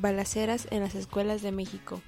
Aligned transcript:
Balaceras 0.00 0.66
en 0.70 0.80
las 0.80 0.94
escuelas 0.94 1.42
de 1.42 1.52
México. 1.52 2.00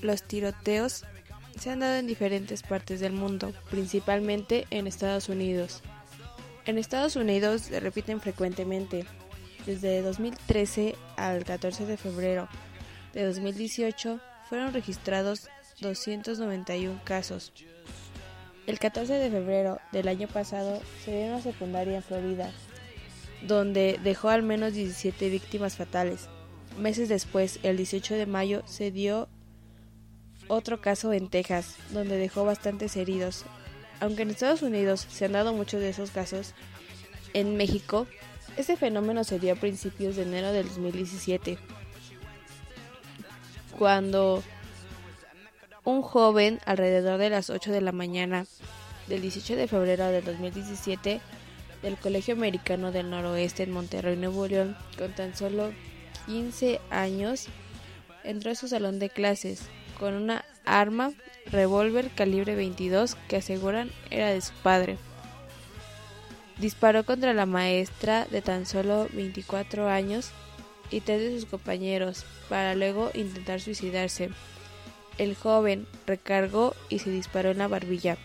Los 0.00 0.22
tiroteos 0.22 1.04
se 1.58 1.70
han 1.70 1.80
dado 1.80 1.96
en 1.96 2.06
diferentes 2.06 2.62
partes 2.62 3.00
del 3.00 3.12
mundo, 3.12 3.52
principalmente 3.70 4.66
en 4.70 4.86
Estados 4.86 5.28
Unidos. 5.28 5.82
En 6.64 6.78
Estados 6.78 7.16
Unidos 7.16 7.62
se 7.62 7.78
repiten 7.80 8.22
frecuentemente. 8.22 9.04
Desde 9.66 10.00
2013 10.00 10.96
al 11.16 11.44
14 11.44 11.84
de 11.84 11.98
febrero 11.98 12.48
de 13.12 13.26
2018 13.26 14.18
fueron 14.48 14.72
registrados 14.72 15.48
291 15.80 17.00
casos. 17.04 17.52
El 18.66 18.78
14 18.78 19.14
de 19.14 19.30
febrero 19.30 19.80
del 19.92 20.08
año 20.08 20.28
pasado 20.28 20.80
se 21.04 21.16
dio 21.16 21.26
una 21.28 21.42
secundaria 21.42 21.96
en 21.96 22.02
Florida, 22.02 22.52
donde 23.46 23.98
dejó 24.02 24.28
al 24.28 24.42
menos 24.42 24.74
17 24.74 25.28
víctimas 25.30 25.76
fatales. 25.76 26.28
Meses 26.78 27.08
después, 27.08 27.58
el 27.62 27.76
18 27.76 28.14
de 28.14 28.26
mayo, 28.26 28.62
se 28.66 28.90
dio 28.90 29.28
otro 30.48 30.80
caso 30.80 31.12
en 31.12 31.28
Texas, 31.28 31.76
donde 31.90 32.16
dejó 32.16 32.44
bastantes 32.44 32.96
heridos. 32.96 33.44
Aunque 34.00 34.22
en 34.22 34.30
Estados 34.30 34.62
Unidos 34.62 35.06
se 35.10 35.24
han 35.24 35.32
dado 35.32 35.52
muchos 35.52 35.80
de 35.80 35.88
esos 35.88 36.10
casos, 36.10 36.54
en 37.34 37.56
México, 37.56 38.06
este 38.56 38.76
fenómeno 38.76 39.24
se 39.24 39.38
dio 39.38 39.52
a 39.52 39.56
principios 39.56 40.16
de 40.16 40.22
enero 40.22 40.52
del 40.52 40.68
2017, 40.68 41.58
cuando 43.78 44.42
un 45.84 46.02
joven 46.02 46.60
alrededor 46.66 47.18
de 47.18 47.30
las 47.30 47.50
8 47.50 47.72
de 47.72 47.80
la 47.80 47.92
mañana 47.92 48.46
del 49.06 49.22
18 49.22 49.56
de 49.56 49.68
febrero 49.68 50.06
de 50.06 50.22
2017 50.22 51.20
del 51.82 51.96
Colegio 51.96 52.34
Americano 52.34 52.92
del 52.92 53.10
Noroeste 53.10 53.62
en 53.62 53.72
Monterrey, 53.72 54.16
Nuevo 54.16 54.46
León, 54.46 54.76
con 54.98 55.12
tan 55.12 55.34
solo 55.34 55.72
15 56.26 56.80
años, 56.90 57.46
entró 58.24 58.52
a 58.52 58.54
su 58.54 58.68
salón 58.68 58.98
de 58.98 59.08
clases 59.08 59.62
con 59.98 60.14
una 60.14 60.44
arma 60.64 61.12
revólver 61.46 62.10
calibre 62.10 62.54
22 62.54 63.16
que 63.28 63.36
aseguran 63.36 63.90
era 64.10 64.28
de 64.28 64.40
su 64.40 64.52
padre. 64.62 64.98
Disparó 66.58 67.04
contra 67.04 67.32
la 67.32 67.46
maestra 67.46 68.26
de 68.26 68.42
tan 68.42 68.66
solo 68.66 69.08
24 69.12 69.88
años 69.88 70.30
y 70.90 71.00
tres 71.00 71.20
de 71.20 71.40
sus 71.40 71.48
compañeros 71.48 72.26
para 72.48 72.74
luego 72.74 73.10
intentar 73.14 73.60
suicidarse. 73.60 74.30
El 75.18 75.34
joven 75.34 75.86
recargó 76.06 76.74
y 76.88 77.00
se 77.00 77.10
disparó 77.10 77.50
en 77.50 77.58
la 77.58 77.68
barbilla. 77.68 78.16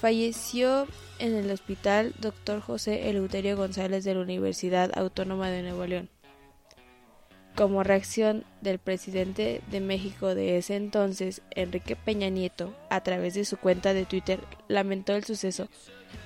Falleció 0.00 0.86
en 1.18 1.34
el 1.34 1.50
hospital 1.50 2.14
Dr. 2.18 2.60
José 2.60 3.08
Eleuterio 3.08 3.56
González 3.56 4.04
de 4.04 4.14
la 4.14 4.20
Universidad 4.20 4.90
Autónoma 4.96 5.50
de 5.50 5.62
Nuevo 5.62 5.86
León. 5.86 6.08
Como 7.54 7.84
reacción 7.84 8.44
del 8.62 8.80
presidente 8.80 9.62
de 9.70 9.80
México 9.80 10.34
de 10.34 10.58
ese 10.58 10.74
entonces, 10.74 11.40
Enrique 11.52 11.94
Peña 11.94 12.28
Nieto, 12.28 12.74
a 12.90 13.02
través 13.02 13.34
de 13.34 13.44
su 13.44 13.56
cuenta 13.58 13.94
de 13.94 14.06
Twitter, 14.06 14.40
lamentó 14.66 15.14
el 15.14 15.24
suceso 15.24 15.68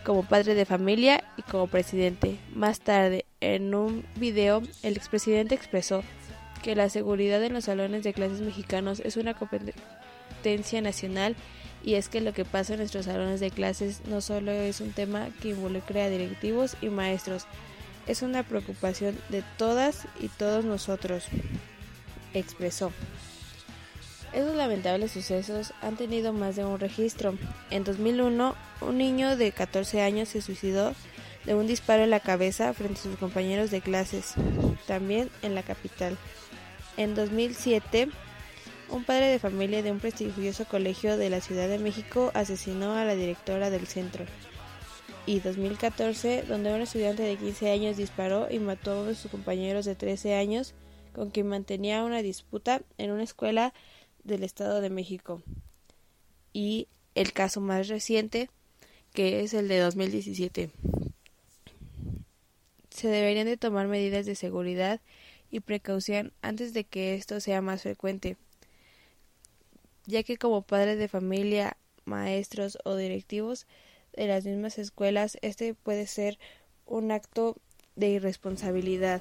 como 0.05 0.23
padre 0.23 0.55
de 0.55 0.65
familia 0.65 1.23
y 1.37 1.43
como 1.43 1.67
presidente. 1.67 2.39
Más 2.55 2.81
tarde, 2.81 3.27
en 3.41 3.75
un 3.75 4.07
video, 4.17 4.63
el 4.83 4.97
expresidente 4.97 5.55
expresó 5.55 6.03
que 6.63 6.77
la 6.77 6.89
seguridad 6.89 7.43
en 7.43 7.55
los 7.55 7.65
salones 7.65 8.03
de 8.03 8.13
clases 8.13 8.41
mexicanos 8.41 9.01
es 9.01 9.17
una 9.17 9.35
competencia 9.35 10.81
nacional 10.81 11.37
y 11.85 11.95
es 11.95 12.09
que 12.09 12.21
lo 12.21 12.33
que 12.33 12.45
pasa 12.45 12.75
en 12.75 12.81
nuestros 12.81 13.07
salones 13.07 13.41
de 13.41 13.51
clases 13.51 14.03
no 14.07 14.21
solo 14.21 14.53
es 14.53 14.81
un 14.81 14.93
tema 14.93 15.29
que 15.41 15.51
involucre 15.51 16.03
a 16.03 16.11
directivos 16.11 16.77
y 16.81 16.89
maestros, 16.89 17.47
es 18.07 18.23
una 18.23 18.43
preocupación 18.43 19.17
de 19.29 19.43
todas 19.57 20.07
y 20.21 20.29
todos 20.29 20.65
nosotros, 20.65 21.27
expresó. 22.35 22.93
Esos 24.33 24.55
lamentables 24.57 25.13
sucesos 25.13 25.73
han 25.81 25.97
tenido 25.97 26.33
más 26.33 26.57
de 26.57 26.65
un 26.65 26.79
registro. 26.79 27.35
En 27.71 27.85
2001, 27.85 28.55
un 28.83 28.99
niño 28.99 29.37
de 29.37 29.53
14 29.53 30.03
años 30.03 30.29
se 30.29 30.43
suicidó 30.43 30.95
de 31.45 31.55
un 31.55 31.67
disparo 31.67 32.05
en 32.05 32.11
la 32.11 32.21
cabeza 32.21 32.75
frente 32.75 33.01
a 33.01 33.03
sus 33.05 33.17
compañeros 33.17 33.71
de 33.71 33.81
clases, 33.81 34.35
también 34.87 35.31
en 35.41 35.55
la 35.55 35.63
capital. 35.63 36.19
En 36.99 37.15
2007, 37.15 38.09
un 38.91 39.05
padre 39.05 39.29
de 39.29 39.39
familia 39.39 39.85
de 39.85 39.93
un 39.93 40.01
prestigioso 40.01 40.65
colegio 40.65 41.17
de 41.17 41.31
la 41.31 41.41
Ciudad 41.41 41.69
de 41.69 41.79
México 41.79 42.33
asesinó 42.35 42.95
a 42.95 43.05
la 43.05 43.15
directora 43.15 43.71
del 43.71 43.87
centro 43.87 44.25
y 45.25 45.39
2014, 45.39 46.43
donde 46.49 46.75
un 46.75 46.81
estudiante 46.81 47.23
de 47.23 47.37
15 47.37 47.71
años 47.71 47.97
disparó 47.97 48.49
y 48.51 48.59
mató 48.59 48.91
a 48.91 48.95
uno 48.97 49.05
de 49.11 49.15
sus 49.15 49.31
compañeros 49.31 49.85
de 49.85 49.95
13 49.95 50.35
años 50.35 50.75
con 51.13 51.31
quien 51.31 51.47
mantenía 51.47 52.03
una 52.03 52.21
disputa 52.21 52.83
en 52.99 53.13
una 53.13 53.23
escuela 53.23 53.73
del 54.25 54.43
Estado 54.43 54.81
de 54.81 54.91
México. 54.91 55.41
Y 56.53 56.89
el 57.15 57.33
caso 57.33 57.61
más 57.61 57.87
reciente, 57.87 58.51
que 59.13 59.43
es 59.45 59.55
el 59.55 59.69
de 59.69 59.79
2017. 59.79 60.71
Se 62.91 63.07
deberían 63.07 63.47
de 63.47 63.57
tomar 63.57 63.87
medidas 63.87 64.27
de 64.27 64.35
seguridad 64.35 65.01
y 65.51 65.61
precaución 65.61 66.33
antes 66.43 66.75
de 66.75 66.85
que 66.85 67.15
esto 67.15 67.41
sea 67.41 67.61
más 67.61 67.83
frecuente, 67.83 68.37
ya 70.07 70.23
que 70.23 70.37
como 70.37 70.63
padres 70.63 70.99
de 70.99 71.09
familia, 71.09 71.77
maestros 72.05 72.79
o 72.85 72.97
directivos 72.97 73.67
de 74.15 74.27
las 74.27 74.45
mismas 74.45 74.79
escuelas, 74.79 75.39
este 75.43 75.75
puede 75.75 76.07
ser 76.07 76.39
un 76.87 77.13
acto 77.13 77.57
de 77.97 78.09
irresponsabilidad 78.09 79.21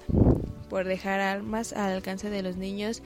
por 0.70 0.86
dejar 0.86 1.20
armas 1.20 1.74
al 1.74 1.94
alcance 1.94 2.30
de 2.30 2.44
los 2.44 2.56
niños 2.56 3.02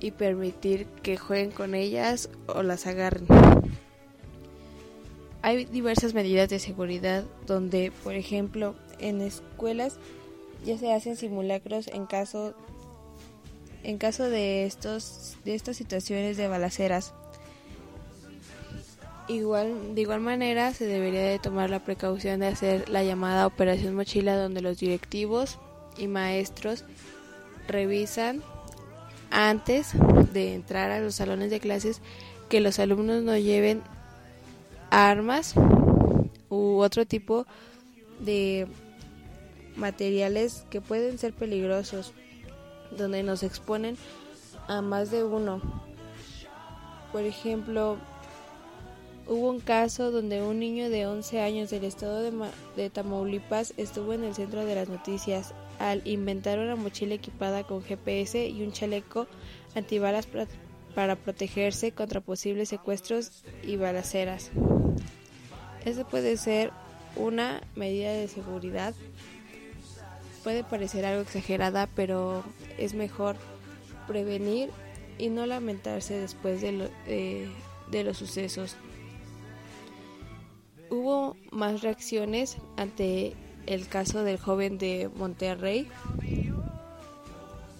y 0.00 0.10
permitir 0.10 0.86
que 1.02 1.16
jueguen 1.16 1.52
con 1.52 1.74
ellas 1.74 2.28
o 2.46 2.62
las 2.62 2.86
agarren. 2.86 3.26
Hay 5.42 5.64
diversas 5.64 6.14
medidas 6.14 6.48
de 6.48 6.58
seguridad 6.58 7.24
donde, 7.46 7.92
por 8.04 8.14
ejemplo, 8.14 8.74
en 8.98 9.20
escuelas 9.20 9.98
ya 10.64 10.78
se 10.78 10.92
hacen 10.92 11.16
simulacros 11.16 11.88
en 11.88 12.06
caso 12.06 12.54
en 13.82 13.98
caso 13.98 14.24
de 14.28 14.64
estos 14.64 15.36
de 15.44 15.54
estas 15.54 15.76
situaciones 15.76 16.36
de 16.36 16.48
balaceras. 16.48 17.14
Igual, 19.28 19.94
de 19.94 20.00
igual 20.00 20.20
manera, 20.20 20.74
se 20.74 20.84
debería 20.84 21.22
de 21.22 21.38
tomar 21.38 21.70
la 21.70 21.78
precaución 21.78 22.40
de 22.40 22.48
hacer 22.48 22.88
la 22.88 23.04
llamada 23.04 23.46
operación 23.46 23.94
mochila 23.94 24.36
donde 24.36 24.60
los 24.60 24.78
directivos 24.78 25.58
y 25.96 26.08
maestros 26.08 26.84
revisan 27.68 28.42
antes 29.30 29.92
de 30.32 30.54
entrar 30.54 30.90
a 30.90 31.00
los 31.00 31.14
salones 31.14 31.50
de 31.50 31.60
clases 31.60 32.00
que 32.48 32.60
los 32.60 32.78
alumnos 32.78 33.22
no 33.22 33.36
lleven 33.36 33.82
armas 34.90 35.54
u 36.50 36.78
otro 36.80 37.06
tipo 37.06 37.46
de 38.20 38.66
materiales 39.76 40.66
que 40.70 40.80
pueden 40.80 41.18
ser 41.18 41.32
peligrosos 41.32 42.12
donde 42.96 43.22
nos 43.22 43.42
exponen 43.42 43.96
a 44.68 44.82
más 44.82 45.10
de 45.10 45.24
uno. 45.24 45.60
Por 47.12 47.22
ejemplo, 47.22 47.98
Hubo 49.26 49.50
un 49.50 49.60
caso 49.60 50.10
donde 50.10 50.42
un 50.42 50.58
niño 50.58 50.90
de 50.90 51.06
11 51.06 51.40
años 51.40 51.70
del 51.70 51.84
estado 51.84 52.22
de, 52.76 52.90
Tamaulipas 52.90 53.72
estuvo 53.76 54.12
en 54.14 54.24
el 54.24 54.34
centro 54.34 54.64
de 54.64 54.74
las 54.74 54.88
noticias 54.88 55.54
al 55.78 56.06
inventar 56.06 56.58
una 56.58 56.74
mochila 56.74 57.14
equipada 57.14 57.62
con 57.62 57.82
GPS 57.82 58.48
y 58.48 58.62
un 58.62 58.72
chaleco 58.72 59.28
antibalas 59.76 60.26
para, 60.94 61.16
protegerse 61.16 61.92
contra 61.92 62.20
posibles 62.20 62.68
secuestros 62.68 63.44
y 63.62 63.76
balaceras. 63.76 64.50
Eso 65.84 66.04
puede 66.06 66.36
ser 66.36 66.72
una 67.14 67.62
medida 67.76 68.12
de 68.12 68.26
seguridad. 68.26 68.92
Puede 70.42 70.64
parecer 70.64 71.04
algo 71.04 71.22
exagerada, 71.22 71.88
pero 71.94 72.42
es 72.78 72.94
mejor 72.94 73.36
prevenir 74.06 74.70
y 75.18 75.28
no 75.28 75.46
lamentarse 75.46 76.18
después 76.18 76.60
de 76.60 78.04
los 78.04 78.16
sucesos 78.16 78.76
hubo 80.92 81.36
más 81.50 81.80
reacciones 81.80 82.58
ante 82.76 83.32
el 83.66 83.88
caso 83.88 84.24
del 84.24 84.38
joven 84.38 84.76
de 84.76 85.08
Monterrey, 85.16 85.88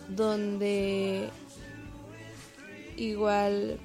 donde 0.09 1.29
igual 2.97 3.79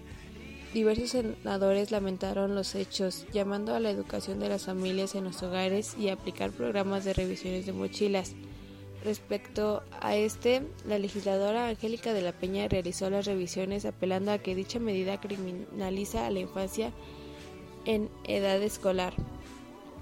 diversos 0.73 1.09
senadores 1.09 1.91
lamentaron 1.91 2.55
los 2.55 2.73
hechos, 2.73 3.25
llamando 3.33 3.75
a 3.75 3.81
la 3.81 3.89
educación 3.89 4.39
de 4.39 4.47
las 4.47 4.65
familias 4.65 5.13
en 5.15 5.25
los 5.25 5.43
hogares 5.43 5.95
y 5.99 6.07
aplicar 6.07 6.51
programas 6.51 7.03
de 7.03 7.13
revisiones 7.13 7.65
de 7.65 7.73
mochilas. 7.73 8.33
Respecto 9.07 9.83
a 10.01 10.17
este, 10.17 10.67
la 10.85 10.99
legisladora 10.99 11.69
Angélica 11.69 12.11
de 12.11 12.21
la 12.21 12.33
Peña 12.33 12.67
realizó 12.67 13.09
las 13.09 13.25
revisiones 13.25 13.85
apelando 13.85 14.33
a 14.33 14.39
que 14.39 14.53
dicha 14.53 14.79
medida 14.79 15.21
criminaliza 15.21 16.27
a 16.27 16.29
la 16.29 16.39
infancia 16.39 16.91
en 17.85 18.09
edad 18.25 18.61
escolar. 18.61 19.13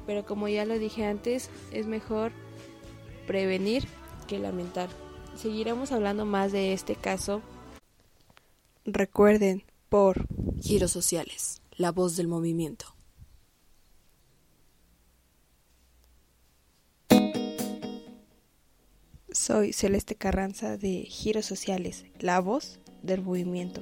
Pero 0.07 0.25
como 0.25 0.47
ya 0.47 0.65
lo 0.65 0.79
dije 0.79 1.05
antes, 1.05 1.51
es 1.71 1.85
mejor 1.85 2.31
prevenir 3.27 3.87
que 4.27 4.39
lamentar. 4.39 4.89
Seguiremos 5.35 5.91
hablando 5.91 6.25
más 6.25 6.51
de 6.51 6.73
este 6.73 6.95
caso. 6.95 7.43
Recuerden, 8.85 9.61
por 9.87 10.25
Giros 10.59 10.89
Sociales, 10.89 11.61
la 11.77 11.91
voz 11.91 12.15
del 12.15 12.27
movimiento. 12.27 12.94
Soy 19.35 19.73
Celeste 19.73 20.15
Carranza 20.15 20.77
de 20.77 21.03
Giros 21.03 21.45
Sociales, 21.45 22.05
la 22.19 22.39
voz 22.39 22.79
del 23.03 23.21
movimiento. 23.21 23.81